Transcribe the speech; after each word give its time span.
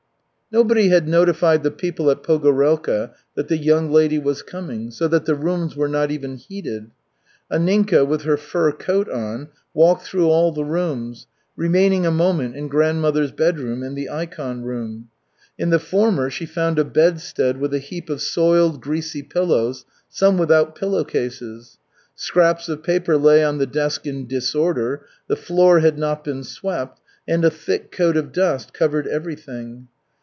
Nobody 0.53 0.89
had 0.89 1.07
notified 1.07 1.63
the 1.63 1.71
people 1.71 2.11
at 2.11 2.23
Pogorelka 2.23 3.11
that 3.35 3.47
the 3.47 3.55
young 3.57 3.89
lady 3.89 4.19
was 4.19 4.41
coming, 4.41 4.91
so 4.91 5.07
that 5.07 5.23
the 5.23 5.33
rooms 5.33 5.77
were 5.77 5.87
not 5.87 6.11
even 6.11 6.35
heated. 6.35 6.91
Anninka, 7.49 8.05
with 8.05 8.23
her 8.23 8.35
fur 8.35 8.73
coat 8.73 9.09
on, 9.09 9.47
walked 9.73 10.03
through 10.05 10.27
all 10.27 10.51
the 10.51 10.65
rooms, 10.65 11.25
remaining 11.55 12.05
a 12.05 12.11
moment 12.11 12.57
in 12.57 12.67
grandmother's 12.67 13.31
bedroom 13.31 13.81
and 13.81 13.97
the 13.97 14.09
ikon 14.11 14.61
room. 14.63 15.07
In 15.57 15.69
the 15.69 15.79
former 15.79 16.29
she 16.29 16.45
found 16.45 16.77
a 16.77 16.83
bedstead 16.83 17.55
with 17.55 17.73
a 17.73 17.79
heap 17.79 18.09
of 18.09 18.21
soiled, 18.21 18.81
greasy 18.81 19.23
pillows, 19.23 19.85
some 20.09 20.37
without 20.37 20.75
pillow 20.75 21.05
cases. 21.05 21.77
Scraps 22.13 22.67
of 22.67 22.83
paper 22.83 23.15
lay 23.15 23.41
on 23.41 23.57
the 23.57 23.65
desk 23.65 24.05
in 24.05 24.27
disorder, 24.27 25.05
the 25.29 25.37
floor 25.37 25.79
had 25.79 25.97
not 25.97 26.25
been 26.25 26.43
swept 26.43 26.99
and 27.25 27.45
a 27.45 27.49
thick 27.49 27.89
coat 27.89 28.17
of 28.17 28.33
dust 28.33 28.73
covered 28.73 29.07
everything. 29.07 29.87